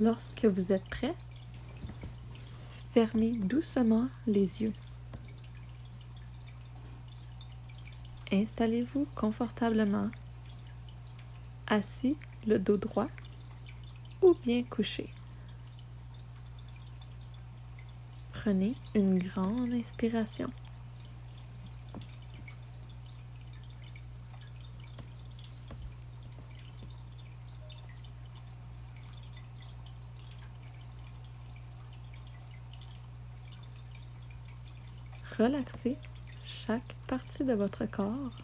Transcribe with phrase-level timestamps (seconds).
[0.00, 1.14] Lorsque vous êtes prêt,
[2.94, 4.72] fermez doucement les yeux.
[8.30, 10.08] Installez-vous confortablement,
[11.66, 12.16] assis
[12.46, 13.08] le dos droit
[14.22, 15.10] ou bien couché.
[18.32, 20.50] Prenez une grande inspiration.
[35.38, 35.96] Relaxez
[36.44, 38.36] chaque partie de votre corps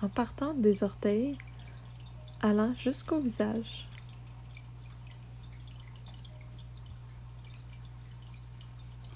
[0.00, 1.36] en partant des orteils
[2.40, 3.88] allant jusqu'au visage.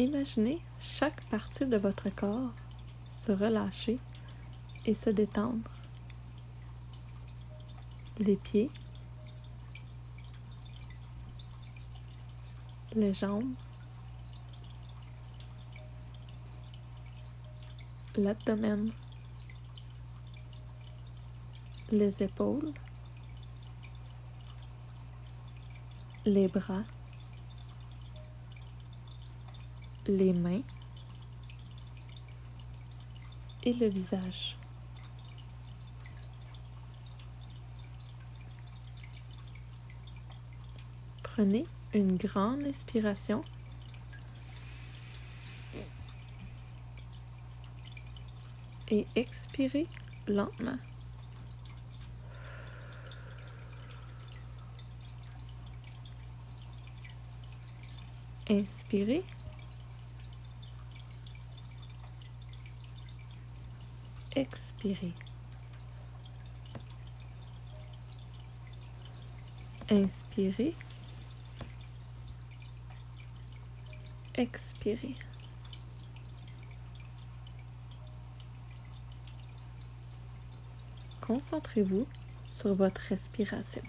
[0.01, 2.53] Imaginez chaque partie de votre corps
[3.09, 4.01] se relâcher
[4.87, 5.71] et se détendre.
[8.19, 8.71] Les pieds,
[12.97, 13.55] les jambes,
[18.17, 18.93] l'abdomen,
[21.91, 22.73] les épaules,
[26.25, 26.83] les bras,
[30.07, 30.63] les mains
[33.65, 34.57] et le visage.
[41.23, 43.43] Prenez une grande inspiration
[48.95, 49.89] et expirez
[50.29, 50.79] lentement.
[58.49, 59.25] Inspirez.
[64.37, 65.13] Expirez.
[69.91, 70.75] Inspirez.
[74.37, 75.17] Expirez.
[81.27, 82.05] Concentrez-vous
[82.45, 83.81] sur votre respiration.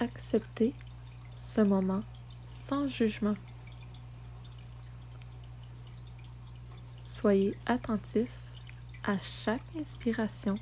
[0.00, 0.74] Acceptez
[1.38, 2.02] ce moment
[2.48, 3.34] sans jugement.
[7.00, 8.30] Soyez attentif
[9.02, 10.56] à chaque inspiration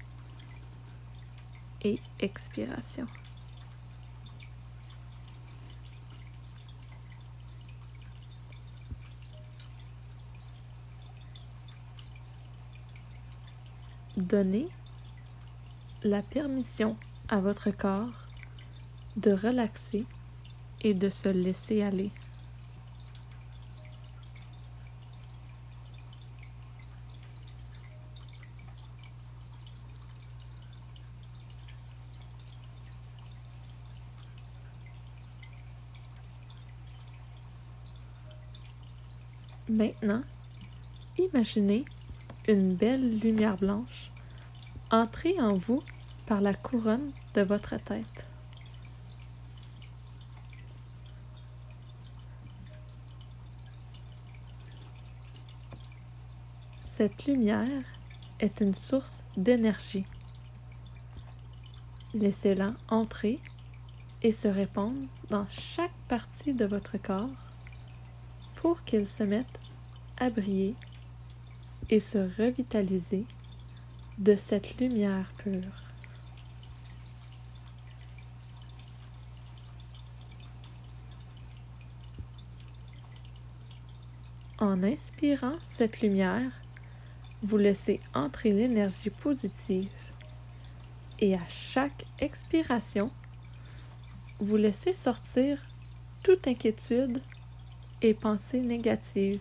[1.83, 3.07] et expiration.
[14.17, 14.69] Donnez
[16.03, 16.97] la permission
[17.29, 18.26] à votre corps
[19.16, 20.04] de relaxer
[20.82, 22.10] et de se laisser aller.
[39.69, 40.22] Maintenant,
[41.19, 41.84] imaginez
[42.47, 44.10] une belle lumière blanche
[44.91, 45.83] entrer en vous
[46.27, 48.27] par la couronne de votre tête.
[56.97, 57.84] Cette lumière
[58.41, 60.07] est une source d'énergie.
[62.15, 63.39] Laissez-la entrer
[64.23, 67.29] et se répandre dans chaque partie de votre corps
[68.55, 69.61] pour qu'elle se mette
[70.17, 70.75] à briller
[71.91, 73.27] et se revitaliser
[74.17, 75.83] de cette lumière pure.
[84.59, 86.51] En inspirant cette lumière,
[87.42, 89.88] vous laissez entrer l'énergie positive
[91.18, 93.10] et à chaque expiration,
[94.41, 95.59] vous laissez sortir
[96.22, 97.22] toute inquiétude
[98.03, 99.41] et pensée négative.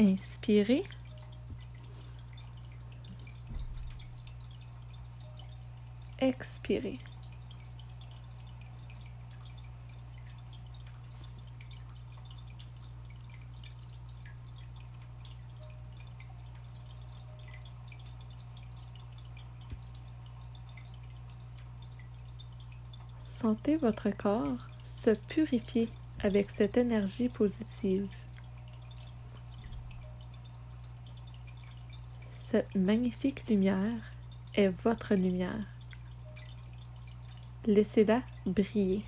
[0.00, 0.82] Inspirez.
[6.18, 6.98] Expirez.
[23.38, 25.88] Sentez votre corps se purifier
[26.20, 28.08] avec cette énergie positive.
[32.30, 34.12] Cette magnifique lumière
[34.54, 35.66] est votre lumière.
[37.66, 39.02] Laissez-la briller.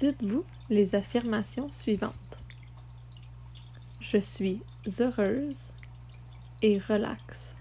[0.00, 2.40] Dites-vous les affirmations suivantes.
[4.00, 4.60] Je suis
[4.98, 5.70] heureuse
[6.62, 7.54] et relaxe.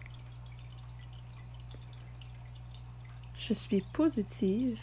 [3.37, 4.79] Je suis positive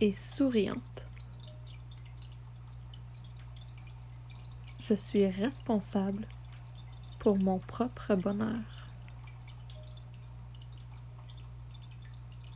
[0.00, 1.04] et souriante.
[4.88, 6.26] Je suis responsable
[7.18, 8.88] pour mon propre bonheur.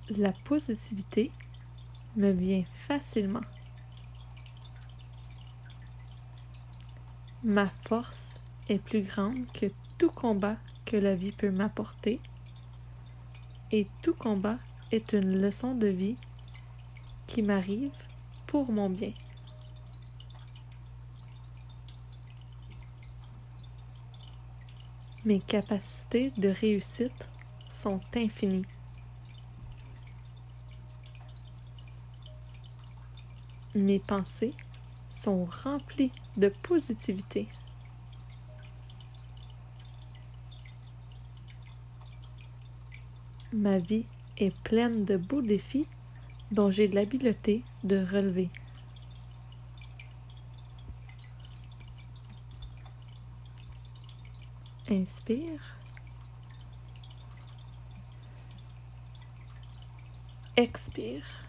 [0.09, 1.31] La positivité
[2.17, 3.43] me vient facilement.
[7.45, 8.35] Ma force
[8.69, 12.21] est plus grande que tout combat que la vie peut m'apporter
[13.71, 14.57] et tout combat
[14.91, 16.17] est une leçon de vie
[17.29, 17.93] qui m'arrive
[18.49, 19.13] pour mon bien.
[25.25, 27.29] Mes capacités de réussite
[27.71, 28.67] sont infinies.
[33.75, 34.55] Mes pensées
[35.23, 37.49] sont remplis de positivité.
[43.53, 44.05] Ma vie
[44.37, 45.87] est pleine de beaux défis
[46.53, 48.49] dont j'ai l'habileté de relever.
[54.89, 55.77] Inspire.
[60.57, 61.48] Expire.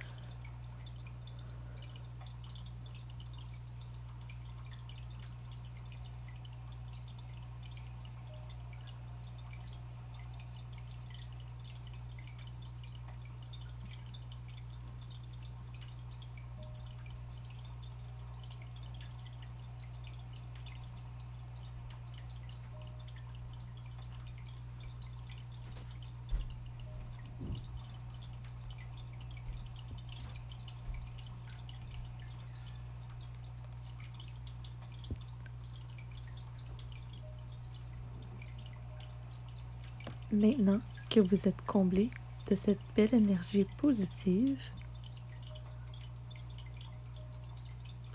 [40.31, 40.79] Maintenant
[41.09, 42.11] que vous êtes comblé
[42.47, 44.61] de cette belle énergie positive,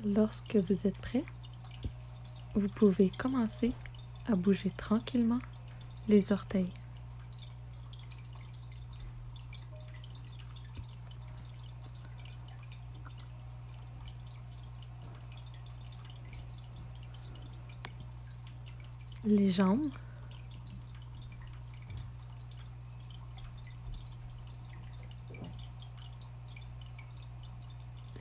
[0.04, 1.24] lorsque vous êtes prêt,
[2.54, 3.72] vous pouvez commencer
[4.28, 5.40] à bouger tranquillement
[6.06, 6.72] les orteils.
[19.24, 19.90] Les jambes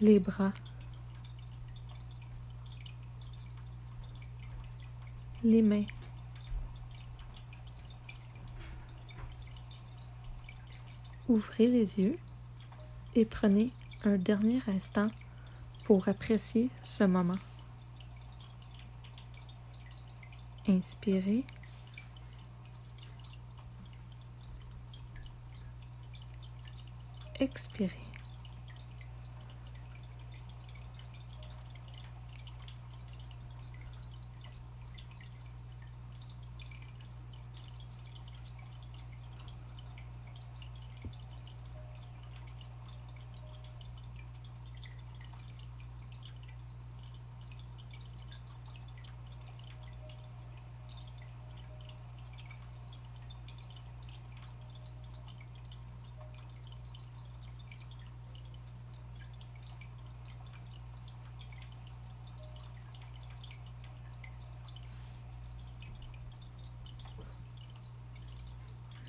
[0.03, 0.51] les bras,
[5.45, 5.85] les mains.
[11.29, 12.19] Ouvrez les yeux
[13.15, 13.71] et prenez
[14.03, 15.09] un dernier instant
[15.85, 17.39] pour apprécier ce moment.
[20.67, 21.45] Inspirez.
[27.39, 28.12] Expirez.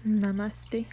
[0.04, 0.86] Namaste.